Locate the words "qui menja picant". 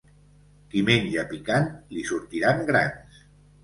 0.71-1.71